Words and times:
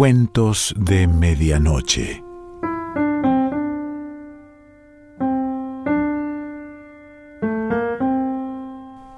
Cuentos 0.00 0.74
de 0.78 1.06
Medianoche. 1.06 2.24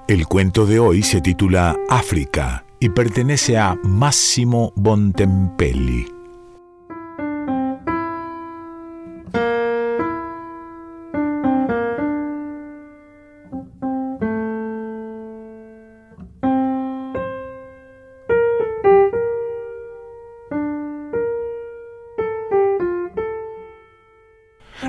El 0.09 0.27
cuento 0.27 0.65
de 0.65 0.79
hoy 0.79 1.01
se 1.01 1.21
titula 1.21 1.77
África 1.89 2.65
y 2.81 2.89
pertenece 2.89 3.57
a 3.57 3.75
Massimo 3.81 4.73
Bontempelli. 4.75 6.12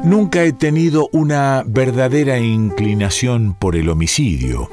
Nunca 0.04 0.42
he 0.42 0.52
tenido 0.52 1.08
una 1.12 1.64
verdadera 1.66 2.38
inclinación 2.38 3.54
por 3.54 3.74
el 3.74 3.88
homicidio. 3.88 4.68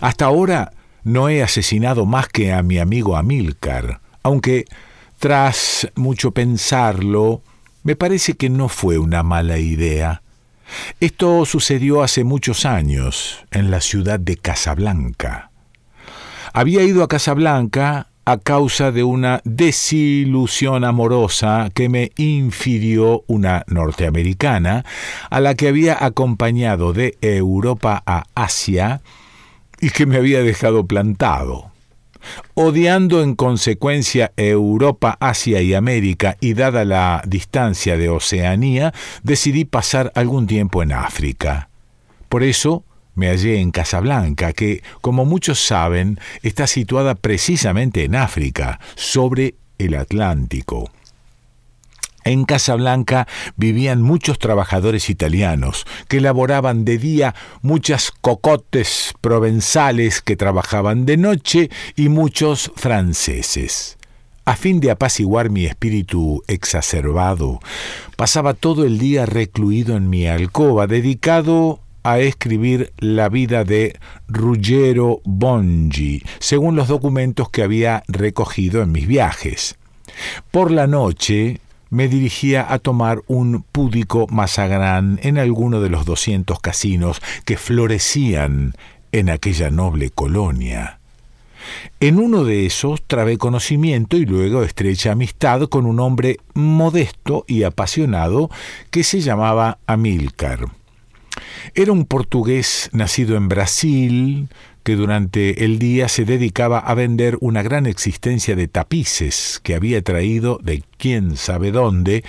Hasta 0.00 0.26
ahora 0.26 0.72
no 1.02 1.28
he 1.28 1.42
asesinado 1.42 2.06
más 2.06 2.28
que 2.28 2.52
a 2.52 2.62
mi 2.62 2.78
amigo 2.78 3.16
Amílcar, 3.16 4.00
aunque 4.22 4.66
tras 5.18 5.88
mucho 5.96 6.30
pensarlo, 6.30 7.42
me 7.82 7.96
parece 7.96 8.34
que 8.34 8.48
no 8.48 8.68
fue 8.68 8.96
una 8.96 9.24
mala 9.24 9.58
idea. 9.58 10.22
Esto 11.00 11.44
sucedió 11.46 12.04
hace 12.04 12.22
muchos 12.22 12.64
años, 12.64 13.44
en 13.50 13.72
la 13.72 13.80
ciudad 13.80 14.20
de 14.20 14.36
Casablanca. 14.36 15.50
Había 16.52 16.84
ido 16.84 17.02
a 17.02 17.08
Casablanca 17.08 18.06
a 18.24 18.38
causa 18.38 18.90
de 18.90 19.04
una 19.04 19.40
desilusión 19.44 20.84
amorosa 20.84 21.70
que 21.74 21.88
me 21.88 22.12
infirió 22.16 23.24
una 23.26 23.64
norteamericana 23.66 24.84
a 25.30 25.40
la 25.40 25.54
que 25.54 25.68
había 25.68 26.04
acompañado 26.04 26.92
de 26.92 27.16
Europa 27.20 28.02
a 28.06 28.24
Asia 28.34 29.02
y 29.80 29.90
que 29.90 30.06
me 30.06 30.16
había 30.16 30.42
dejado 30.42 30.86
plantado. 30.86 31.70
Odiando 32.54 33.22
en 33.22 33.34
consecuencia 33.34 34.32
Europa, 34.36 35.16
Asia 35.20 35.60
y 35.60 35.74
América 35.74 36.36
y 36.40 36.54
dada 36.54 36.84
la 36.84 37.22
distancia 37.26 37.98
de 37.98 38.08
Oceanía, 38.08 38.94
decidí 39.22 39.66
pasar 39.66 40.10
algún 40.14 40.46
tiempo 40.46 40.82
en 40.82 40.92
África. 40.92 41.68
Por 42.30 42.42
eso, 42.42 42.82
me 43.14 43.28
hallé 43.28 43.60
en 43.60 43.70
Casablanca, 43.70 44.52
que, 44.52 44.82
como 45.00 45.24
muchos 45.24 45.64
saben, 45.64 46.18
está 46.42 46.66
situada 46.66 47.14
precisamente 47.14 48.04
en 48.04 48.14
África, 48.14 48.80
sobre 48.96 49.54
el 49.78 49.94
Atlántico. 49.94 50.90
En 52.24 52.46
Casablanca 52.46 53.28
vivían 53.56 54.00
muchos 54.00 54.38
trabajadores 54.38 55.10
italianos 55.10 55.86
que 56.08 56.16
elaboraban 56.16 56.86
de 56.86 56.96
día 56.96 57.34
muchas 57.60 58.10
cocotes 58.10 59.12
provenzales 59.20 60.22
que 60.22 60.34
trabajaban 60.34 61.04
de 61.04 61.18
noche 61.18 61.70
y 61.96 62.08
muchos 62.08 62.72
franceses. 62.76 63.98
A 64.46 64.56
fin 64.56 64.80
de 64.80 64.90
apaciguar 64.90 65.50
mi 65.50 65.66
espíritu 65.66 66.42
exacerbado, 66.48 67.60
pasaba 68.16 68.54
todo 68.54 68.84
el 68.84 68.98
día 68.98 69.26
recluido 69.26 69.96
en 69.96 70.08
mi 70.08 70.26
alcoba, 70.26 70.86
dedicado 70.86 71.80
a 72.04 72.20
escribir 72.20 72.92
la 72.98 73.28
vida 73.28 73.64
de 73.64 73.98
Ruggero 74.28 75.20
Bongi, 75.24 76.22
según 76.38 76.76
los 76.76 76.86
documentos 76.86 77.48
que 77.48 77.62
había 77.62 78.04
recogido 78.06 78.82
en 78.82 78.92
mis 78.92 79.06
viajes. 79.06 79.76
Por 80.50 80.70
la 80.70 80.86
noche 80.86 81.60
me 81.90 82.08
dirigía 82.08 82.72
a 82.72 82.78
tomar 82.78 83.22
un 83.26 83.62
púdico 83.62 84.26
mazagrán 84.28 85.18
en 85.22 85.38
alguno 85.38 85.80
de 85.80 85.88
los 85.88 86.04
doscientos 86.04 86.60
casinos 86.60 87.20
que 87.44 87.56
florecían 87.56 88.74
en 89.12 89.30
aquella 89.30 89.70
noble 89.70 90.10
colonia. 90.10 90.98
En 92.00 92.18
uno 92.18 92.44
de 92.44 92.66
esos 92.66 93.02
trabé 93.02 93.38
conocimiento 93.38 94.16
y 94.16 94.26
luego 94.26 94.62
estrecha 94.62 95.12
amistad 95.12 95.62
con 95.68 95.86
un 95.86 96.00
hombre 96.00 96.38
modesto 96.52 97.44
y 97.46 97.62
apasionado 97.62 98.50
que 98.90 99.04
se 99.04 99.20
llamaba 99.20 99.78
Amílcar. 99.86 100.66
Era 101.74 101.92
un 101.92 102.04
portugués 102.04 102.90
nacido 102.92 103.36
en 103.36 103.48
Brasil, 103.48 104.48
que 104.82 104.96
durante 104.96 105.64
el 105.64 105.78
día 105.78 106.08
se 106.08 106.26
dedicaba 106.26 106.78
a 106.78 106.94
vender 106.94 107.38
una 107.40 107.62
gran 107.62 107.86
existencia 107.86 108.54
de 108.54 108.68
tapices 108.68 109.60
que 109.62 109.74
había 109.74 110.02
traído 110.02 110.58
de 110.62 110.84
quién 110.98 111.36
sabe 111.36 111.72
dónde, 111.72 112.22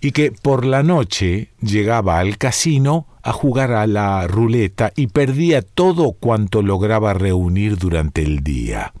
y 0.00 0.12
que 0.12 0.30
por 0.30 0.64
la 0.64 0.82
noche 0.84 1.50
llegaba 1.60 2.20
al 2.20 2.38
casino 2.38 3.08
a 3.22 3.32
jugar 3.32 3.72
a 3.72 3.88
la 3.88 4.26
ruleta 4.28 4.92
y 4.94 5.08
perdía 5.08 5.62
todo 5.62 6.12
cuanto 6.12 6.62
lograba 6.62 7.12
reunir 7.12 7.76
durante 7.76 8.22
el 8.22 8.44
día. 8.44 8.92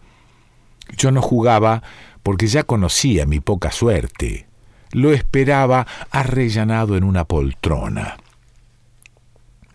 Yo 0.96 1.12
no 1.12 1.22
jugaba 1.22 1.82
porque 2.24 2.48
ya 2.48 2.64
conocía 2.64 3.24
mi 3.24 3.38
poca 3.38 3.70
suerte. 3.70 4.46
Lo 4.90 5.12
esperaba 5.12 5.86
arrellanado 6.10 6.96
en 6.96 7.04
una 7.04 7.24
poltrona. 7.24 8.16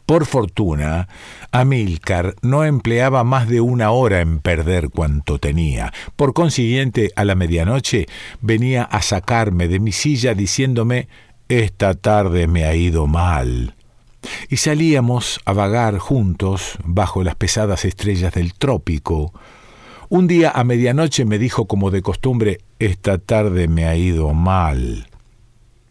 Por 0.06 0.26
fortuna, 0.26 1.08
Amílcar 1.52 2.36
no 2.42 2.64
empleaba 2.64 3.24
más 3.24 3.48
de 3.48 3.62
una 3.62 3.92
hora 3.92 4.22
en 4.22 4.40
perder 4.40 4.90
cuanto 4.90 5.38
tenía. 5.40 5.94
Por 6.16 6.34
consiguiente, 6.34 7.12
a 7.16 7.26
la 7.26 7.36
medianoche 7.36 8.08
venía 8.42 8.84
a 8.84 9.02
sacarme 9.02 9.68
de 9.68 9.80
mi 9.80 9.92
silla 9.92 10.34
diciéndome 10.34 11.08
Esta 11.50 11.94
tarde 11.94 12.48
me 12.48 12.66
ha 12.66 12.76
ido 12.76 13.08
mal. 13.08 13.76
Y 14.50 14.58
salíamos 14.58 15.40
a 15.46 15.54
vagar 15.54 15.98
juntos 15.98 16.78
bajo 16.84 17.24
las 17.24 17.36
pesadas 17.36 17.86
estrellas 17.86 18.34
del 18.34 18.54
trópico. 18.54 19.34
Un 20.10 20.28
día 20.28 20.52
a 20.52 20.64
medianoche 20.64 21.26
me 21.26 21.40
dijo 21.40 21.68
como 21.68 21.90
de 21.90 22.02
costumbre 22.02 22.60
Esta 22.80 23.18
tarde 23.18 23.68
me 23.68 23.86
ha 23.86 23.96
ido 23.96 24.34
mal. 24.34 25.08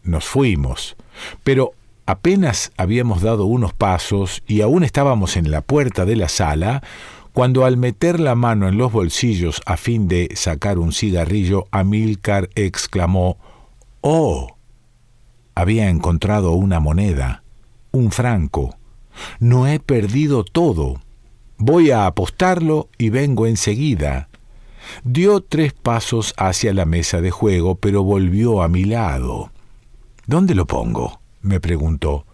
Nos 0.03 0.25
fuimos, 0.25 0.95
pero 1.43 1.73
Apenas 2.11 2.73
habíamos 2.75 3.21
dado 3.21 3.45
unos 3.45 3.71
pasos 3.71 4.43
y 4.45 4.59
aún 4.59 4.83
estábamos 4.83 5.37
en 5.37 5.49
la 5.49 5.61
puerta 5.61 6.03
de 6.03 6.17
la 6.17 6.27
sala, 6.27 6.83
cuando 7.31 7.63
al 7.63 7.77
meter 7.77 8.19
la 8.19 8.35
mano 8.35 8.67
en 8.67 8.77
los 8.77 8.91
bolsillos 8.91 9.61
a 9.65 9.77
fin 9.77 10.09
de 10.09 10.27
sacar 10.35 10.77
un 10.77 10.91
cigarrillo, 10.91 11.69
Amílcar 11.71 12.49
exclamó 12.55 13.37
Oh. 14.01 14.57
Había 15.55 15.87
encontrado 15.87 16.51
una 16.51 16.81
moneda, 16.81 17.43
un 17.91 18.11
franco. 18.11 18.75
No 19.39 19.65
he 19.65 19.79
perdido 19.79 20.43
todo. 20.43 20.99
Voy 21.57 21.91
a 21.91 22.07
apostarlo 22.07 22.89
y 22.97 23.09
vengo 23.09 23.47
enseguida. 23.47 24.27
Dio 25.05 25.39
tres 25.39 25.71
pasos 25.71 26.33
hacia 26.35 26.73
la 26.73 26.83
mesa 26.83 27.21
de 27.21 27.31
juego, 27.31 27.75
pero 27.75 28.03
volvió 28.03 28.63
a 28.63 28.67
mi 28.67 28.83
lado. 28.83 29.49
¿Dónde 30.25 30.55
lo 30.55 30.67
pongo? 30.67 31.20
Me 31.41 31.59
preguntó. 31.59 32.25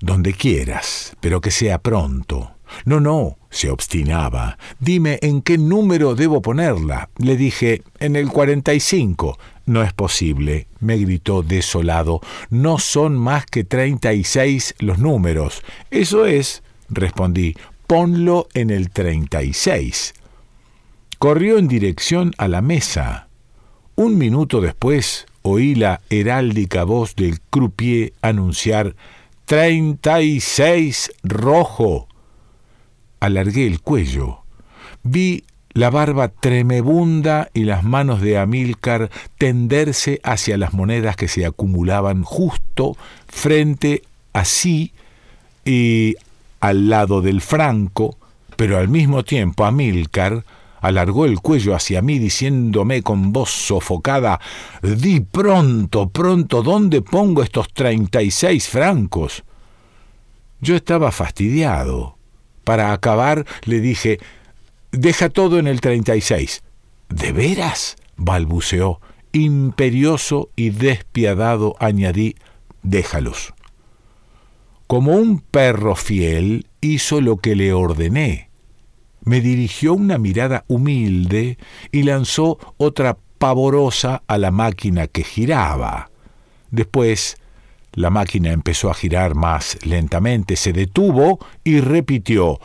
Donde 0.00 0.32
quieras, 0.32 1.16
pero 1.20 1.40
que 1.40 1.50
sea 1.50 1.78
pronto. 1.78 2.52
No, 2.84 3.00
no, 3.00 3.38
se 3.50 3.70
obstinaba. 3.70 4.58
Dime 4.78 5.18
en 5.22 5.42
qué 5.42 5.58
número 5.58 6.14
debo 6.14 6.42
ponerla. 6.42 7.10
Le 7.16 7.36
dije, 7.36 7.82
en 7.98 8.16
el 8.16 8.28
45. 8.28 9.38
No 9.66 9.82
es 9.82 9.92
posible, 9.92 10.66
me 10.80 10.96
gritó 10.96 11.42
desolado. 11.42 12.20
No 12.48 12.78
son 12.78 13.16
más 13.16 13.44
que 13.44 13.64
treinta 13.64 14.14
y 14.14 14.24
seis 14.24 14.74
los 14.78 14.98
números. 14.98 15.62
Eso 15.90 16.24
es, 16.24 16.62
respondí, 16.88 17.54
ponlo 17.86 18.48
en 18.54 18.70
el 18.70 18.90
treinta 18.90 19.42
y 19.42 19.52
seis. 19.52 20.14
Corrió 21.18 21.58
en 21.58 21.68
dirección 21.68 22.32
a 22.38 22.48
la 22.48 22.62
mesa. 22.62 23.28
Un 23.94 24.16
minuto 24.16 24.60
después 24.60 25.26
oí 25.42 25.74
la 25.74 26.00
heráldica 26.10 26.84
voz 26.84 27.14
del 27.16 27.40
croupier 27.40 28.12
anunciar 28.22 28.94
Treinta 29.48 30.20
y 30.20 30.40
seis 30.40 31.10
rojo. 31.22 32.06
Alargué 33.18 33.66
el 33.66 33.80
cuello. 33.80 34.40
Vi 35.02 35.44
la 35.72 35.88
barba 35.88 36.28
tremebunda 36.28 37.48
y 37.54 37.64
las 37.64 37.82
manos 37.82 38.20
de 38.20 38.36
Amílcar 38.36 39.10
tenderse 39.38 40.20
hacia 40.22 40.58
las 40.58 40.74
monedas 40.74 41.16
que 41.16 41.28
se 41.28 41.46
acumulaban 41.46 42.24
justo 42.24 42.98
frente 43.26 44.02
a 44.34 44.44
sí 44.44 44.92
y 45.64 46.16
al 46.60 46.90
lado 46.90 47.22
del 47.22 47.40
franco, 47.40 48.18
pero 48.56 48.76
al 48.76 48.88
mismo 48.88 49.24
tiempo 49.24 49.64
Amílcar 49.64 50.44
alargó 50.80 51.24
el 51.24 51.40
cuello 51.40 51.74
hacia 51.74 52.02
mí 52.02 52.18
diciéndome 52.18 53.02
con 53.02 53.32
voz 53.32 53.50
sofocada 53.50 54.40
Di 54.82 55.20
pronto, 55.20 56.08
pronto, 56.10 56.62
¿dónde 56.62 57.02
pongo 57.02 57.42
estos 57.42 57.72
treinta 57.72 58.22
y 58.22 58.30
seis 58.30 58.68
francos? 58.68 59.44
Yo 60.60 60.76
estaba 60.76 61.12
fastidiado. 61.12 62.16
Para 62.64 62.92
acabar 62.92 63.44
le 63.64 63.80
dije 63.80 64.18
Deja 64.90 65.28
todo 65.28 65.58
en 65.58 65.66
el 65.66 65.80
treinta 65.80 66.16
y 66.16 66.20
seis. 66.20 66.62
¿De 67.08 67.32
veras? 67.32 67.96
balbuceó. 68.16 69.00
imperioso 69.32 70.50
y 70.56 70.70
despiadado, 70.70 71.76
añadí, 71.78 72.34
déjalos. 72.82 73.54
Como 74.86 75.12
un 75.16 75.40
perro 75.40 75.94
fiel, 75.94 76.66
hizo 76.80 77.20
lo 77.20 77.36
que 77.36 77.54
le 77.54 77.74
ordené. 77.74 78.47
Me 79.28 79.42
dirigió 79.42 79.92
una 79.92 80.16
mirada 80.16 80.64
humilde 80.68 81.58
y 81.92 82.04
lanzó 82.04 82.58
otra 82.78 83.18
pavorosa 83.36 84.22
a 84.26 84.38
la 84.38 84.50
máquina 84.50 85.06
que 85.06 85.22
giraba. 85.22 86.08
Después, 86.70 87.36
la 87.92 88.08
máquina 88.08 88.52
empezó 88.52 88.88
a 88.88 88.94
girar 88.94 89.34
más 89.34 89.76
lentamente, 89.84 90.56
se 90.56 90.72
detuvo 90.72 91.40
y 91.62 91.80
repitió 91.80 92.58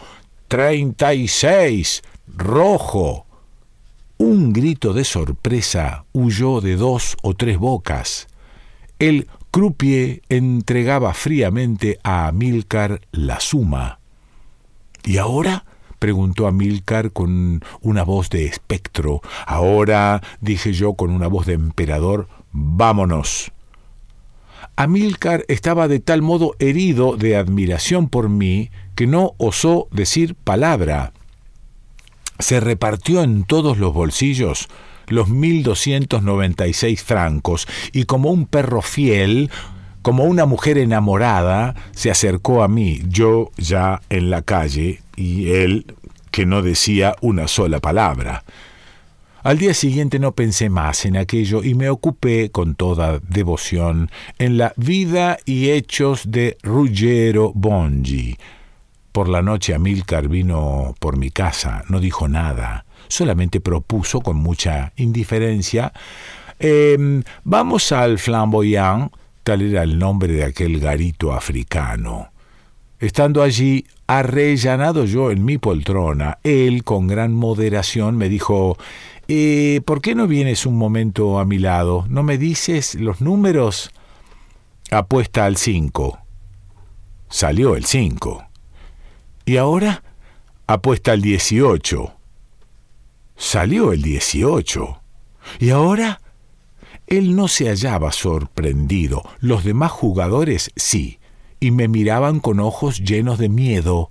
Treinta 0.48 1.14
y 1.14 1.28
seis. 1.28 2.02
Rojo. 2.34 3.26
Un 4.18 4.54
grito 4.54 4.94
de 4.94 5.04
sorpresa 5.04 6.06
huyó 6.14 6.62
de 6.62 6.78
dos 6.78 7.18
o 7.24 7.34
tres 7.34 7.58
bocas. 7.58 8.28
El 9.00 9.28
croupier 9.52 10.22
entregaba 10.30 11.14
fríamente 11.14 12.00
a 12.04 12.28
Amílcar 12.28 13.02
la 13.12 13.42
suma. 13.42 14.00
¿Y 15.04 15.18
ahora? 15.18 15.66
Preguntó 16.04 16.48
Amílcar 16.48 17.14
con 17.14 17.64
una 17.80 18.04
voz 18.04 18.30
de 18.30 18.46
espectro. 18.46 19.22
Ahora, 19.48 20.22
dije 20.42 20.74
yo 20.74 20.96
con 20.96 21.12
una 21.12 21.30
voz 21.30 21.46
de 21.46 21.54
emperador, 21.54 22.28
vámonos. 22.52 23.54
Amílcar 24.76 25.46
estaba 25.48 25.88
de 25.88 26.02
tal 26.02 26.22
modo 26.22 26.58
herido 26.60 27.16
de 27.16 27.38
admiración 27.38 28.10
por 28.10 28.28
mí 28.28 28.70
que 28.96 29.08
no 29.08 29.32
osó 29.38 29.88
decir 29.92 30.36
palabra. 30.36 31.14
Se 32.38 32.60
repartió 32.60 33.24
en 33.24 33.46
todos 33.46 33.78
los 33.78 33.94
bolsillos 33.94 34.68
los 35.08 35.30
mil 35.30 35.64
doscientos 35.64 36.22
noventa 36.22 36.68
y 36.68 36.74
seis 36.74 37.02
francos 37.02 37.66
y 37.94 38.04
como 38.04 38.30
un 38.30 38.46
perro 38.46 38.82
fiel, 38.82 39.50
como 40.04 40.26
una 40.26 40.46
mujer 40.46 40.78
enamorada, 40.78 41.74
se 41.92 42.12
acercó 42.12 42.62
a 42.62 42.68
mí, 42.68 43.02
yo 43.08 43.50
ya 43.58 44.02
en 44.10 44.30
la 44.30 44.44
calle 44.44 45.02
y 45.16 45.52
él 45.52 45.86
que 46.30 46.46
no 46.46 46.62
decía 46.62 47.16
una 47.22 47.48
sola 47.48 47.80
palabra. 47.80 48.44
Al 49.44 49.58
día 49.58 49.74
siguiente 49.74 50.20
no 50.20 50.32
pensé 50.34 50.70
más 50.70 51.06
en 51.06 51.18
aquello 51.18 51.64
y 51.64 51.74
me 51.76 51.90
ocupé 51.90 52.50
con 52.50 52.76
toda 52.76 53.20
devoción 53.20 54.10
en 54.40 54.58
la 54.58 54.74
vida 54.78 55.38
y 55.46 55.70
hechos 55.70 56.32
de 56.32 56.58
Ruggero 56.64 57.52
Bongi. 57.54 58.38
Por 59.12 59.30
la 59.30 59.42
noche 59.42 59.74
Amílcar 59.74 60.28
vino 60.28 60.96
por 61.00 61.18
mi 61.18 61.30
casa, 61.30 61.84
no 61.88 62.00
dijo 62.00 62.28
nada, 62.28 62.86
solamente 63.08 63.60
propuso 63.60 64.22
con 64.22 64.38
mucha 64.38 64.92
indiferencia 64.96 65.94
em, 66.58 67.24
Vamos 67.44 67.92
al 67.92 68.18
flamboyant, 68.18 69.12
tal 69.44 69.62
era 69.62 69.84
el 69.84 70.00
nombre 70.00 70.34
de 70.34 70.44
aquel 70.44 70.80
garito 70.80 71.34
africano. 71.34 72.30
Estando 73.00 73.42
allí, 73.44 73.86
arrellanado 74.08 75.06
yo 75.06 75.32
en 75.32 75.44
mi 75.44 75.58
poltrona, 75.58 76.40
él, 76.44 76.84
con 76.84 77.08
gran 77.08 77.34
moderación, 77.34 78.18
me 78.18 78.30
dijo 78.30 78.78
eh, 79.28 79.82
¿Por 79.86 80.02
qué 80.02 80.16
no 80.16 80.28
vienes 80.28 80.66
un 80.66 80.78
momento 80.78 81.40
a 81.40 81.46
mi 81.46 81.58
lado? 81.58 82.06
¿No 82.10 82.24
me 82.24 82.38
dices 82.38 82.96
los 82.96 83.22
números? 83.22 83.92
Apuesta 84.92 85.46
al 85.46 85.58
5. 85.58 86.20
Salió 87.30 87.76
el 87.76 87.86
5. 87.86 88.46
¿Y 89.46 89.58
ahora? 89.58 90.04
Apuesta 90.68 91.14
al 91.14 91.22
18. 91.22 92.14
Salió 93.36 93.92
el 93.92 94.02
18. 94.02 95.02
¿Y 95.60 95.70
ahora? 95.70 96.22
Él 97.14 97.36
no 97.36 97.48
se 97.48 97.68
hallaba 97.68 98.12
sorprendido. 98.12 99.22
Los 99.40 99.64
demás 99.64 99.92
jugadores 99.92 100.72
sí, 100.76 101.20
y 101.60 101.70
me 101.70 101.88
miraban 101.88 102.40
con 102.40 102.60
ojos 102.60 103.04
llenos 103.04 103.38
de 103.38 103.50
miedo. 103.50 104.10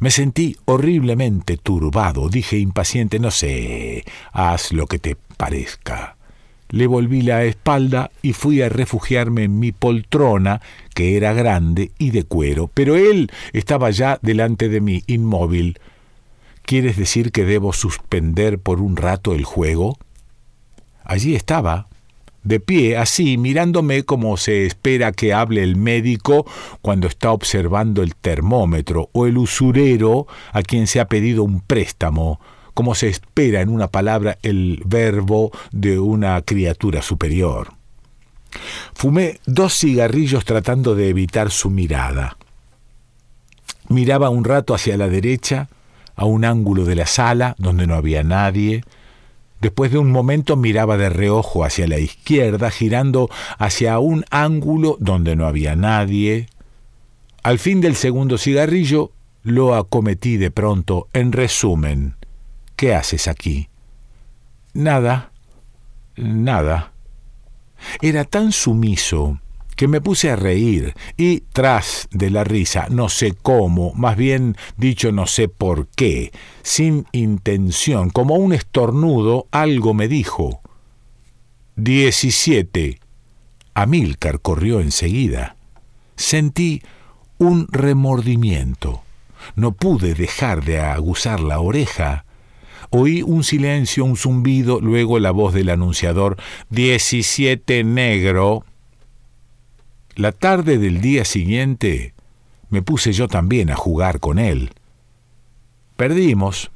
Me 0.00 0.10
sentí 0.10 0.56
horriblemente 0.64 1.56
turbado. 1.58 2.28
Dije 2.28 2.58
impaciente, 2.58 3.20
no 3.20 3.30
sé, 3.30 4.04
haz 4.32 4.72
lo 4.72 4.88
que 4.88 4.98
te 4.98 5.16
parezca. 5.36 6.16
Le 6.70 6.88
volví 6.88 7.22
la 7.22 7.44
espalda 7.44 8.10
y 8.20 8.32
fui 8.32 8.62
a 8.62 8.68
refugiarme 8.68 9.44
en 9.44 9.60
mi 9.60 9.70
poltrona, 9.70 10.60
que 10.94 11.16
era 11.16 11.32
grande 11.34 11.92
y 11.98 12.10
de 12.10 12.24
cuero, 12.24 12.68
pero 12.74 12.96
él 12.96 13.30
estaba 13.52 13.90
ya 13.90 14.18
delante 14.22 14.68
de 14.68 14.80
mí, 14.80 15.04
inmóvil. 15.06 15.78
¿Quieres 16.62 16.96
decir 16.96 17.30
que 17.30 17.44
debo 17.44 17.72
suspender 17.72 18.58
por 18.58 18.80
un 18.80 18.96
rato 18.96 19.34
el 19.34 19.44
juego? 19.44 19.98
Allí 21.04 21.36
estaba, 21.36 21.88
de 22.44 22.60
pie, 22.60 22.96
así, 22.96 23.38
mirándome 23.38 24.04
como 24.04 24.36
se 24.36 24.66
espera 24.66 25.12
que 25.12 25.32
hable 25.32 25.62
el 25.62 25.76
médico 25.76 26.46
cuando 26.80 27.06
está 27.06 27.32
observando 27.32 28.02
el 28.02 28.14
termómetro, 28.14 29.10
o 29.12 29.26
el 29.26 29.38
usurero 29.38 30.26
a 30.52 30.62
quien 30.62 30.86
se 30.86 31.00
ha 31.00 31.06
pedido 31.06 31.44
un 31.44 31.60
préstamo, 31.60 32.40
como 32.74 32.94
se 32.94 33.08
espera 33.08 33.60
en 33.60 33.68
una 33.68 33.88
palabra 33.88 34.38
el 34.42 34.82
verbo 34.84 35.52
de 35.70 35.98
una 35.98 36.40
criatura 36.42 37.02
superior. 37.02 37.74
Fumé 38.94 39.40
dos 39.46 39.78
cigarrillos 39.78 40.44
tratando 40.44 40.94
de 40.94 41.08
evitar 41.08 41.50
su 41.50 41.70
mirada. 41.70 42.36
Miraba 43.88 44.30
un 44.30 44.44
rato 44.44 44.74
hacia 44.74 44.96
la 44.96 45.08
derecha, 45.08 45.68
a 46.14 46.24
un 46.24 46.44
ángulo 46.44 46.84
de 46.84 46.94
la 46.94 47.06
sala 47.06 47.54
donde 47.58 47.86
no 47.86 47.94
había 47.94 48.22
nadie, 48.22 48.84
Después 49.62 49.92
de 49.92 49.98
un 49.98 50.10
momento 50.10 50.56
miraba 50.56 50.96
de 50.96 51.08
reojo 51.08 51.64
hacia 51.64 51.86
la 51.86 52.00
izquierda, 52.00 52.68
girando 52.68 53.30
hacia 53.58 54.00
un 54.00 54.24
ángulo 54.28 54.96
donde 54.98 55.36
no 55.36 55.46
había 55.46 55.76
nadie. 55.76 56.48
Al 57.44 57.60
fin 57.60 57.80
del 57.80 57.94
segundo 57.94 58.38
cigarrillo, 58.38 59.12
lo 59.44 59.76
acometí 59.76 60.36
de 60.36 60.50
pronto. 60.50 61.06
En 61.12 61.30
resumen, 61.30 62.16
¿qué 62.74 62.96
haces 62.96 63.28
aquí? 63.28 63.68
Nada, 64.74 65.30
nada. 66.16 66.90
Era 68.00 68.24
tan 68.24 68.50
sumiso 68.50 69.38
que 69.76 69.88
me 69.88 70.00
puse 70.00 70.30
a 70.30 70.36
reír 70.36 70.94
y 71.16 71.40
tras 71.52 72.08
de 72.10 72.30
la 72.30 72.44
risa, 72.44 72.86
no 72.90 73.08
sé 73.08 73.34
cómo, 73.40 73.92
más 73.94 74.16
bien 74.16 74.56
dicho 74.76 75.12
no 75.12 75.26
sé 75.26 75.48
por 75.48 75.88
qué, 75.88 76.32
sin 76.62 77.06
intención, 77.12 78.10
como 78.10 78.36
un 78.36 78.52
estornudo, 78.52 79.46
algo 79.50 79.94
me 79.94 80.08
dijo. 80.08 80.60
Diecisiete. 81.76 83.00
Amílcar 83.74 84.40
corrió 84.40 84.80
enseguida. 84.80 85.56
Sentí 86.16 86.82
un 87.38 87.66
remordimiento. 87.70 89.02
No 89.56 89.72
pude 89.72 90.14
dejar 90.14 90.64
de 90.64 90.80
aguzar 90.80 91.40
la 91.40 91.58
oreja. 91.60 92.26
Oí 92.90 93.22
un 93.22 93.42
silencio, 93.42 94.04
un 94.04 94.16
zumbido, 94.16 94.80
luego 94.80 95.18
la 95.18 95.30
voz 95.30 95.54
del 95.54 95.70
anunciador 95.70 96.36
Diecisiete 96.68 97.84
negro 97.84 98.66
la 100.14 100.32
tarde 100.32 100.78
del 100.78 101.00
día 101.00 101.24
siguiente 101.24 102.14
me 102.68 102.82
puse 102.82 103.12
yo 103.12 103.28
también 103.28 103.70
a 103.70 103.76
jugar 103.76 104.20
con 104.20 104.38
él. 104.38 104.70
Perdimos. 105.96 106.70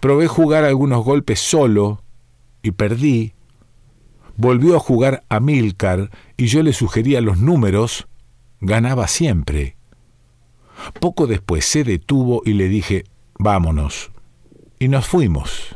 Probé 0.00 0.28
jugar 0.28 0.64
algunos 0.64 1.04
golpes 1.04 1.40
solo 1.40 2.02
y 2.62 2.72
perdí. 2.72 3.32
Volvió 4.36 4.76
a 4.76 4.80
jugar 4.80 5.24
a 5.28 5.40
Milcar 5.40 6.10
y 6.36 6.46
yo 6.46 6.62
le 6.62 6.72
sugería 6.72 7.20
los 7.20 7.38
números. 7.38 8.08
Ganaba 8.60 9.08
siempre. 9.08 9.76
Poco 11.00 11.26
después 11.26 11.64
se 11.64 11.84
detuvo 11.84 12.42
y 12.44 12.54
le 12.54 12.68
dije, 12.68 13.04
vámonos. 13.38 14.10
Y 14.78 14.88
nos 14.88 15.06
fuimos. 15.06 15.73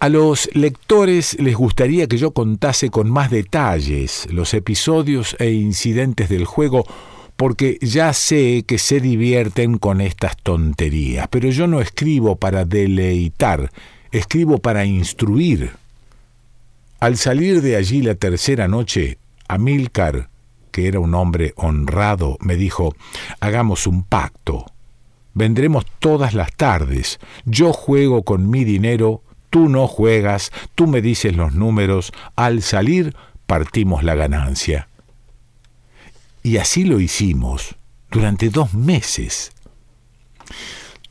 A 0.00 0.08
los 0.08 0.48
lectores 0.54 1.38
les 1.40 1.54
gustaría 1.54 2.06
que 2.06 2.16
yo 2.16 2.30
contase 2.30 2.88
con 2.88 3.10
más 3.10 3.30
detalles 3.30 4.26
los 4.30 4.54
episodios 4.54 5.36
e 5.38 5.50
incidentes 5.50 6.30
del 6.30 6.46
juego 6.46 6.86
porque 7.36 7.76
ya 7.82 8.14
sé 8.14 8.64
que 8.66 8.78
se 8.78 9.00
divierten 9.00 9.76
con 9.76 10.00
estas 10.00 10.38
tonterías, 10.38 11.28
pero 11.28 11.50
yo 11.50 11.66
no 11.66 11.82
escribo 11.82 12.36
para 12.36 12.64
deleitar, 12.64 13.70
escribo 14.10 14.56
para 14.56 14.86
instruir. 14.86 15.72
Al 16.98 17.18
salir 17.18 17.60
de 17.60 17.76
allí 17.76 18.00
la 18.00 18.14
tercera 18.14 18.68
noche, 18.68 19.18
Amílcar, 19.48 20.30
que 20.70 20.88
era 20.88 20.98
un 20.98 21.14
hombre 21.14 21.52
honrado, 21.56 22.38
me 22.40 22.56
dijo, 22.56 22.94
hagamos 23.40 23.86
un 23.86 24.02
pacto. 24.02 24.64
Vendremos 25.34 25.84
todas 25.98 26.32
las 26.32 26.56
tardes, 26.56 27.20
yo 27.44 27.74
juego 27.74 28.22
con 28.22 28.48
mi 28.48 28.64
dinero, 28.64 29.22
tú 29.50 29.68
no 29.68 29.86
juegas, 29.86 30.52
tú 30.74 30.86
me 30.86 31.02
dices 31.02 31.36
los 31.36 31.54
números, 31.54 32.12
al 32.36 32.62
salir 32.62 33.14
partimos 33.46 34.02
la 34.04 34.14
ganancia. 34.14 34.88
Y 36.42 36.56
así 36.56 36.84
lo 36.84 37.00
hicimos 37.00 37.76
durante 38.10 38.48
dos 38.48 38.72
meses. 38.72 39.52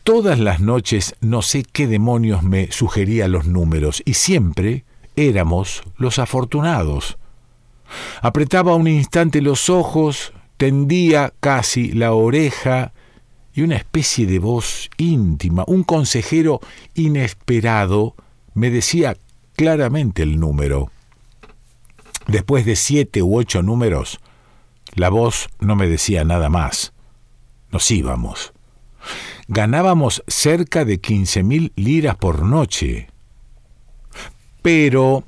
Todas 0.04 0.40
las 0.40 0.60
noches 0.60 1.16
no 1.22 1.42
sé 1.42 1.64
qué 1.64 1.86
demonios 1.86 2.42
me 2.42 2.72
sugería 2.72 3.28
los 3.28 3.46
números 3.46 4.02
y 4.06 4.16
siempre 4.16 4.86
éramos 5.16 5.84
los 5.98 6.18
afortunados. 6.18 7.18
Apretaba 8.22 8.76
un 8.76 8.88
instante 8.88 9.42
los 9.42 9.70
ojos, 9.70 10.34
tendía 10.58 11.34
casi 11.40 11.92
la 11.92 12.14
oreja 12.14 12.94
y 13.54 13.62
una 13.62 13.76
especie 13.76 14.26
de 14.26 14.40
voz 14.40 14.90
íntima, 14.98 15.64
un 15.68 15.84
consejero 15.84 16.60
inesperado, 16.96 18.16
me 18.54 18.70
decía 18.70 19.18
claramente 19.56 20.24
el 20.24 20.40
número. 20.40 20.92
Después 22.28 22.66
de 22.66 22.76
siete 22.76 23.22
u 23.24 23.38
ocho 23.38 23.62
números, 23.64 24.20
la 24.94 25.10
voz 25.10 25.50
no 25.60 25.76
me 25.76 25.88
decía 25.88 26.24
nada 26.24 26.50
más. 26.50 26.94
Nos 27.72 27.90
íbamos. 27.92 28.54
Ganábamos 29.48 30.24
cerca 30.28 30.86
de 30.86 31.00
quince 31.00 31.44
mil 31.44 31.74
liras 31.76 32.16
por 32.16 32.44
noche. 32.44 33.10
Pero 34.62 35.24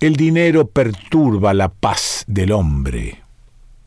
el 0.00 0.16
dinero 0.16 0.66
perturba 0.66 1.54
la 1.54 1.68
paz 1.68 2.24
del 2.26 2.52
hombre. 2.52 3.22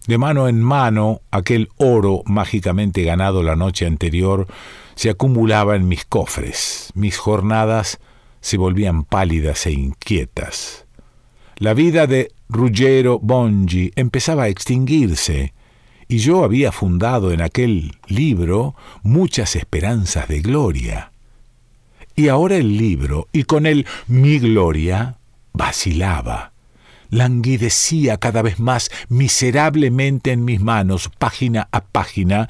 De 0.07 0.17
mano 0.17 0.47
en 0.47 0.61
mano, 0.61 1.21
aquel 1.31 1.69
oro 1.77 2.23
mágicamente 2.25 3.03
ganado 3.03 3.41
la 3.41 3.55
noche 3.55 3.85
anterior 3.85 4.47
se 4.95 5.09
acumulaba 5.09 5.75
en 5.75 5.87
mis 5.87 6.05
cofres. 6.05 6.91
Mis 6.93 7.17
jornadas 7.17 7.99
se 8.43 8.57
volvían 8.57 9.05
pálidas 9.05 9.65
e 9.67 9.71
inquietas. 9.71 10.85
La 11.55 11.73
vida 11.73 12.07
de 12.07 12.33
Ruggiero 12.49 13.17
Bongi 13.19 13.93
empezaba 13.95 14.43
a 14.43 14.47
extinguirse, 14.49 15.53
y 16.09 16.17
yo 16.17 16.43
había 16.43 16.73
fundado 16.73 17.31
en 17.31 17.41
aquel 17.41 17.93
libro 18.05 18.75
muchas 19.01 19.55
esperanzas 19.55 20.27
de 20.27 20.41
gloria. 20.41 21.13
Y 22.17 22.27
ahora 22.27 22.57
el 22.57 22.77
libro, 22.77 23.29
y 23.31 23.43
con 23.43 23.65
él 23.65 23.87
mi 24.07 24.39
gloria, 24.39 25.15
vacilaba, 25.53 26.51
languidecía 27.09 28.17
cada 28.17 28.41
vez 28.41 28.59
más 28.59 28.91
miserablemente 29.07 30.33
en 30.33 30.43
mis 30.43 30.59
manos, 30.59 31.09
página 31.17 31.69
a 31.71 31.85
página, 31.85 32.49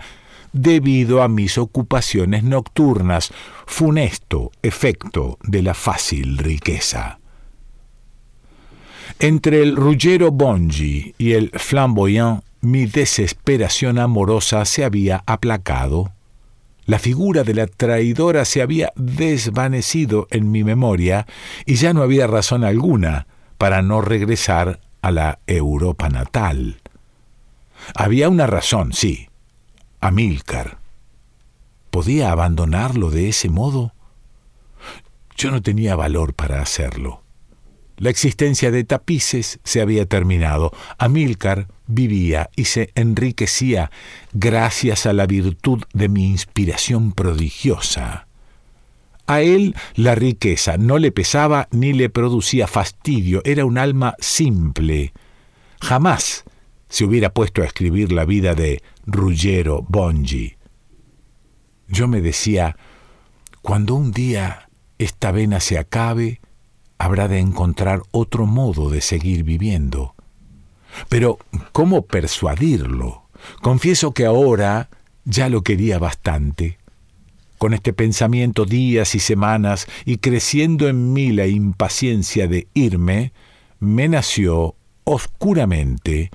debido 0.53 1.21
a 1.21 1.27
mis 1.27 1.57
ocupaciones 1.57 2.43
nocturnas, 2.43 3.31
funesto 3.65 4.51
efecto 4.61 5.37
de 5.43 5.63
la 5.63 5.73
fácil 5.73 6.37
riqueza. 6.37 7.19
Entre 9.19 9.61
el 9.61 9.75
Ruggiero 9.75 10.31
Bongi 10.31 11.13
y 11.17 11.33
el 11.33 11.51
Flamboyant, 11.51 12.43
mi 12.61 12.85
desesperación 12.85 13.99
amorosa 13.99 14.63
se 14.65 14.85
había 14.85 15.23
aplacado. 15.25 16.11
La 16.85 16.99
figura 16.99 17.43
de 17.43 17.53
la 17.53 17.67
traidora 17.67 18.45
se 18.45 18.61
había 18.61 18.91
desvanecido 18.95 20.27
en 20.31 20.51
mi 20.51 20.63
memoria 20.63 21.27
y 21.65 21.75
ya 21.75 21.93
no 21.93 22.01
había 22.01 22.27
razón 22.27 22.63
alguna 22.63 23.27
para 23.57 23.81
no 23.81 24.01
regresar 24.01 24.79
a 25.01 25.11
la 25.11 25.39
Europa 25.47 26.09
natal. 26.09 26.81
Había 27.95 28.29
una 28.29 28.47
razón, 28.47 28.93
sí. 28.93 29.27
Amílcar. 30.03 30.79
¿Podía 31.89 32.33
abandonarlo 32.33 33.09
de 33.09 33.29
ese 33.29 33.47
modo? 33.47 33.93
Yo 35.37 35.49
no 35.49 35.61
tenía 35.61 35.95
valor 35.95 36.33
para 36.33 36.61
hacerlo. 36.61 37.23
La 37.95 38.09
existencia 38.09 38.69
de 38.69 38.83
tapices 38.83 39.61
se 39.63 39.79
había 39.79 40.05
terminado. 40.05 40.73
Amílcar 40.97 41.69
vivía 41.87 42.49
y 42.57 42.65
se 42.65 42.91
enriquecía 42.95 43.91
gracias 44.33 45.05
a 45.05 45.13
la 45.13 45.25
virtud 45.25 45.83
de 45.93 46.09
mi 46.09 46.27
inspiración 46.27 47.13
prodigiosa. 47.13 48.27
A 49.25 49.39
él 49.39 49.73
la 49.95 50.15
riqueza 50.15 50.75
no 50.75 50.97
le 50.97 51.13
pesaba 51.13 51.69
ni 51.71 51.93
le 51.93 52.09
producía 52.09 52.67
fastidio, 52.67 53.41
era 53.45 53.63
un 53.63 53.77
alma 53.77 54.15
simple. 54.19 55.13
Jamás 55.79 56.43
se 56.93 57.05
hubiera 57.05 57.33
puesto 57.33 57.63
a 57.63 57.65
escribir 57.65 58.11
la 58.11 58.23
vida 58.23 58.53
de 58.53 58.83
Ruggiero 59.07 59.83
Bongi. 59.89 60.57
Yo 61.87 62.07
me 62.07 62.21
decía, 62.21 62.77
cuando 63.63 63.95
un 63.95 64.11
día 64.11 64.69
esta 64.99 65.31
vena 65.31 65.59
se 65.59 65.79
acabe, 65.79 66.39
habrá 66.99 67.27
de 67.27 67.39
encontrar 67.39 68.03
otro 68.11 68.45
modo 68.45 68.91
de 68.91 69.01
seguir 69.01 69.43
viviendo. 69.43 70.13
Pero, 71.09 71.39
¿cómo 71.71 72.03
persuadirlo? 72.03 73.23
Confieso 73.63 74.13
que 74.13 74.27
ahora 74.27 74.91
ya 75.25 75.49
lo 75.49 75.63
quería 75.63 75.97
bastante. 75.97 76.77
Con 77.57 77.73
este 77.73 77.93
pensamiento 77.93 78.65
días 78.65 79.15
y 79.15 79.19
semanas 79.19 79.87
y 80.05 80.17
creciendo 80.17 80.87
en 80.87 81.11
mí 81.11 81.31
la 81.31 81.47
impaciencia 81.47 82.47
de 82.47 82.67
irme, 82.75 83.33
me 83.79 84.07
nació 84.07 84.75
oscuramente, 85.05 86.29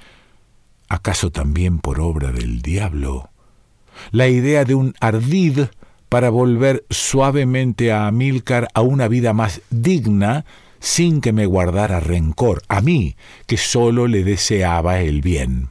acaso 0.89 1.31
también 1.31 1.79
por 1.79 2.01
obra 2.01 2.33
del 2.33 2.63
diablo, 2.63 3.31
la 4.11 4.29
idea 4.29 4.65
de 4.65 4.75
un 4.75 4.95
ardid 5.01 5.67
para 6.09 6.31
volver 6.31 6.85
suavemente 6.91 7.93
a 7.93 8.07
Amílcar 8.07 8.69
a 8.75 8.81
una 8.81 9.09
vida 9.09 9.33
más 9.33 9.61
digna, 9.71 10.45
sin 10.81 11.21
que 11.21 11.33
me 11.33 11.47
guardara 11.47 12.01
rencor, 12.01 12.63
a 12.69 12.81
mí, 12.81 13.17
que 13.47 13.57
sólo 13.57 14.07
le 14.07 14.25
deseaba 14.25 15.01
el 15.01 15.21
bien. 15.21 15.71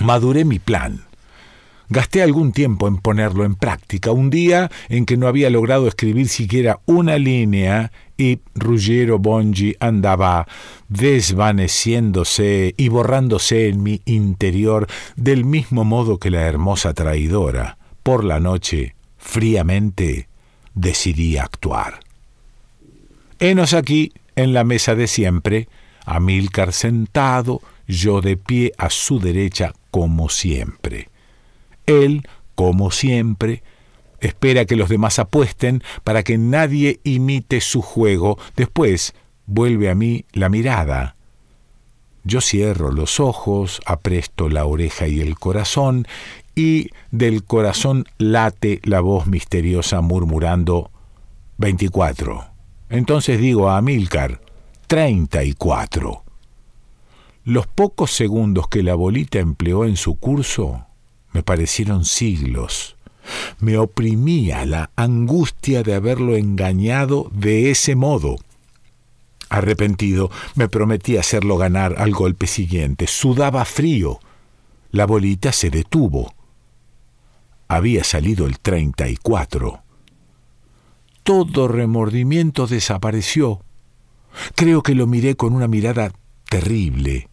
Maduré 0.00 0.44
mi 0.44 0.58
plan. 0.58 1.04
Gasté 1.92 2.22
algún 2.22 2.52
tiempo 2.52 2.88
en 2.88 2.96
ponerlo 2.96 3.44
en 3.44 3.54
práctica. 3.54 4.12
Un 4.12 4.30
día 4.30 4.70
en 4.88 5.04
que 5.04 5.18
no 5.18 5.28
había 5.28 5.50
logrado 5.50 5.86
escribir 5.86 6.26
siquiera 6.28 6.80
una 6.86 7.18
línea 7.18 7.92
y 8.16 8.38
Ruggiero 8.54 9.18
Bongi 9.18 9.76
andaba 9.78 10.48
desvaneciéndose 10.88 12.72
y 12.78 12.88
borrándose 12.88 13.68
en 13.68 13.82
mi 13.82 14.00
interior 14.06 14.86
del 15.16 15.44
mismo 15.44 15.84
modo 15.84 16.16
que 16.16 16.30
la 16.30 16.40
hermosa 16.40 16.94
traidora 16.94 17.76
por 18.02 18.24
la 18.24 18.40
noche, 18.40 18.94
fríamente, 19.18 20.28
decidí 20.72 21.36
actuar. 21.36 22.00
Henos 23.38 23.74
aquí, 23.74 24.14
en 24.34 24.54
la 24.54 24.64
mesa 24.64 24.94
de 24.94 25.06
siempre, 25.06 25.68
Amílcar 26.06 26.72
sentado, 26.72 27.60
yo 27.86 28.22
de 28.22 28.38
pie 28.38 28.72
a 28.78 28.88
su 28.88 29.20
derecha, 29.20 29.74
como 29.90 30.30
siempre. 30.30 31.11
Él, 31.86 32.26
como 32.54 32.90
siempre, 32.90 33.62
espera 34.20 34.64
que 34.64 34.76
los 34.76 34.88
demás 34.88 35.18
apuesten 35.18 35.82
para 36.04 36.22
que 36.22 36.38
nadie 36.38 37.00
imite 37.04 37.60
su 37.60 37.82
juego. 37.82 38.38
Después 38.56 39.14
vuelve 39.46 39.90
a 39.90 39.94
mí 39.94 40.24
la 40.32 40.48
mirada. 40.48 41.16
Yo 42.24 42.40
cierro 42.40 42.92
los 42.92 43.18
ojos, 43.18 43.80
apresto 43.84 44.48
la 44.48 44.64
oreja 44.64 45.08
y 45.08 45.20
el 45.20 45.36
corazón 45.36 46.06
y 46.54 46.90
del 47.10 47.44
corazón 47.44 48.04
late 48.18 48.80
la 48.84 49.00
voz 49.00 49.26
misteriosa 49.26 50.00
murmurando 50.02 50.90
24. 51.58 52.44
Entonces 52.90 53.40
digo 53.40 53.70
a 53.70 53.78
Amílcar, 53.78 54.40
34. 54.86 56.22
Los 57.44 57.66
pocos 57.66 58.12
segundos 58.12 58.68
que 58.68 58.84
la 58.84 58.94
bolita 58.94 59.40
empleó 59.40 59.84
en 59.84 59.96
su 59.96 60.14
curso 60.14 60.86
me 61.32 61.42
parecieron 61.42 62.04
siglos. 62.04 62.96
Me 63.60 63.78
oprimía 63.78 64.64
la 64.66 64.90
angustia 64.96 65.82
de 65.82 65.94
haberlo 65.94 66.36
engañado 66.36 67.30
de 67.32 67.70
ese 67.70 67.94
modo. 67.94 68.36
Arrepentido, 69.48 70.30
me 70.54 70.68
prometí 70.68 71.16
hacerlo 71.16 71.56
ganar 71.56 71.94
al 71.98 72.12
golpe 72.12 72.46
siguiente. 72.46 73.06
Sudaba 73.06 73.64
frío. 73.64 74.18
La 74.90 75.06
bolita 75.06 75.52
se 75.52 75.70
detuvo 75.70 76.34
había 77.72 78.04
salido 78.04 78.44
el 78.44 78.58
34. 78.58 79.82
Todo 81.22 81.68
remordimiento 81.68 82.66
desapareció. 82.66 83.62
Creo 84.54 84.82
que 84.82 84.94
lo 84.94 85.06
miré 85.06 85.36
con 85.36 85.54
una 85.54 85.68
mirada 85.68 86.12
terrible. 86.50 87.30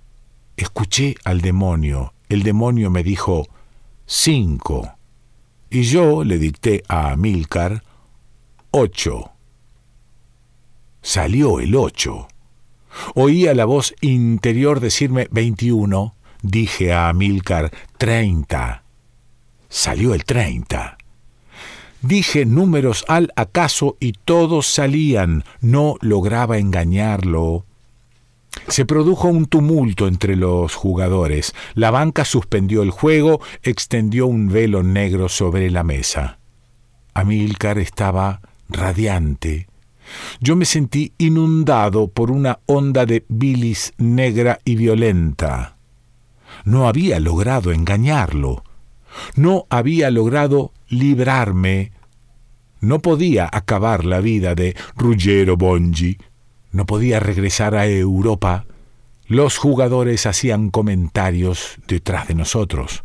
Escuché 0.55 1.15
al 1.25 1.41
demonio. 1.41 2.13
El 2.29 2.43
demonio 2.43 2.89
me 2.89 3.03
dijo 3.03 3.47
cinco. 4.09 4.95
Y 5.69 5.83
yo 5.83 6.23
le 6.23 6.39
dicté 6.39 6.83
a 6.87 7.11
Amílcar 7.11 7.83
ocho. 8.71 9.31
Salió 11.03 11.59
el 11.59 11.75
ocho. 11.75 12.27
Oía 13.13 13.53
la 13.53 13.65
voz 13.65 13.93
interior 14.01 14.79
decirme 14.79 15.27
veintiuno. 15.29 16.15
Dije 16.41 16.91
a 16.91 17.09
Amílcar 17.09 17.71
treinta. 17.99 18.83
Salió 19.69 20.15
el 20.15 20.25
30. 20.25 20.97
Dije 22.01 22.47
números 22.47 23.05
al 23.07 23.31
acaso 23.35 23.95
y 23.99 24.13
todos 24.13 24.65
salían. 24.65 25.43
No 25.61 25.97
lograba 26.01 26.57
engañarlo. 26.57 27.65
Se 28.69 28.85
produjo 28.85 29.27
un 29.27 29.47
tumulto 29.47 30.07
entre 30.07 30.35
los 30.35 30.75
jugadores. 30.75 31.53
La 31.73 31.89
banca 31.89 32.23
suspendió 32.23 32.83
el 32.83 32.91
juego, 32.91 33.41
extendió 33.63 34.27
un 34.27 34.47
velo 34.47 34.83
negro 34.83 35.27
sobre 35.27 35.71
la 35.71 35.83
mesa. 35.83 36.39
Amílcar 37.15 37.79
estaba 37.79 38.41
radiante. 38.69 39.67
yo 40.39 40.55
me 40.55 40.65
sentí 40.65 41.13
inundado 41.17 42.07
por 42.07 42.31
una 42.31 42.59
onda 42.65 43.05
de 43.05 43.25
bilis 43.27 43.93
negra 43.97 44.59
y 44.63 44.75
violenta. 44.75 45.77
No 46.63 46.87
había 46.87 47.19
logrado 47.19 47.71
engañarlo. 47.71 48.63
No 49.35 49.65
había 49.69 50.11
logrado 50.11 50.73
librarme. 50.87 51.91
No 52.81 52.99
podía 52.99 53.49
acabar 53.51 54.05
la 54.05 54.19
vida 54.19 54.55
de 54.55 54.75
Ruggero 54.95 55.57
Bongi. 55.57 56.17
No 56.71 56.85
podía 56.85 57.19
regresar 57.19 57.75
a 57.75 57.87
Europa. 57.87 58.65
Los 59.27 59.57
jugadores 59.57 60.25
hacían 60.25 60.69
comentarios 60.69 61.77
detrás 61.87 62.27
de 62.27 62.35
nosotros. 62.35 63.03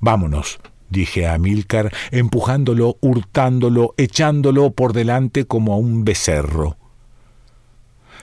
Vámonos, 0.00 0.60
dije 0.90 1.26
a 1.26 1.34
Amílcar, 1.34 1.92
empujándolo, 2.10 2.96
hurtándolo, 3.00 3.94
echándolo 3.96 4.72
por 4.72 4.92
delante 4.92 5.44
como 5.46 5.74
a 5.74 5.76
un 5.76 6.04
becerro. 6.04 6.76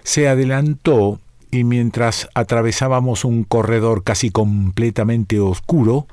Se 0.03 0.27
adelantó 0.27 1.19
y 1.51 1.63
mientras 1.63 2.29
atravesábamos 2.33 3.25
un 3.25 3.43
corredor 3.43 4.03
casi 4.03 4.29
completamente 4.29 5.39
oscuro, 5.39 6.07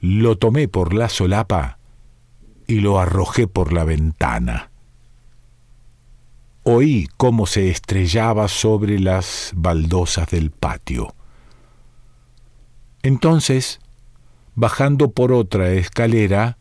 lo 0.00 0.36
tomé 0.36 0.68
por 0.68 0.92
la 0.92 1.08
solapa 1.08 1.78
y 2.66 2.80
lo 2.80 2.98
arrojé 2.98 3.46
por 3.46 3.72
la 3.72 3.84
ventana. 3.84 4.70
Oí 6.64 7.08
cómo 7.16 7.46
se 7.46 7.70
estrellaba 7.70 8.48
sobre 8.48 8.98
las 8.98 9.52
baldosas 9.54 10.28
del 10.30 10.50
patio. 10.50 11.14
Entonces 13.02 13.80
bajando 14.54 15.10
por 15.10 15.32
otra 15.32 15.70
escalera, 15.72 16.58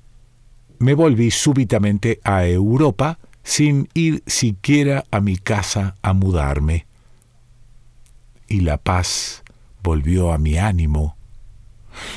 me 0.79 0.93
volví 0.93 1.31
súbitamente 1.31 2.19
a 2.24 2.45
Europa 2.45 3.19
sin 3.43 3.89
ir 3.93 4.24
siquiera 4.25 5.05
a 5.12 5.19
mi 5.19 5.38
casa 5.38 5.95
a 6.01 6.13
mudarme. 6.13 6.86
Y 8.48 8.62
la 8.62 8.77
paz 8.77 9.43
volvió 9.81 10.33
a 10.33 10.38
mi 10.38 10.57
ánimo. 10.57 11.15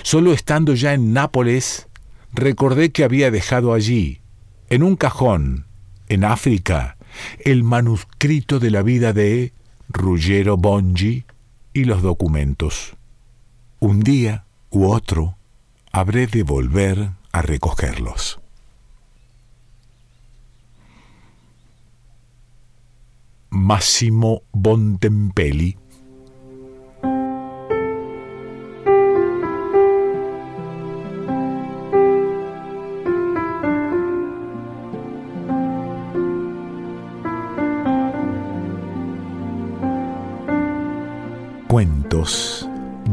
Solo 0.03 0.33
estando 0.33 0.75
ya 0.75 0.95
en 0.95 1.13
Nápoles, 1.13 1.89
recordé 2.33 2.91
que 2.91 3.05
había 3.05 3.31
dejado 3.31 3.75
allí, 3.75 4.21
en 4.71 4.83
un 4.83 4.97
cajón, 4.97 5.67
en 6.09 6.25
África, 6.25 6.96
el 7.39 7.65
manuscrito 7.65 8.59
de 8.59 8.71
la 8.71 8.83
vida 8.83 9.13
de 9.13 9.53
Ruggero 9.89 10.57
Bongi 10.57 11.25
y 11.73 11.85
los 11.85 12.03
documentos. 12.03 12.97
Un 13.81 14.01
día 14.01 14.45
u 14.71 14.87
otro, 14.87 15.37
habré 15.93 16.27
de 16.27 16.43
volver 16.43 17.11
a 17.33 17.43
recogerlos. 17.43 18.41
Massimo 23.51 24.43
Bontempelli 24.53 25.79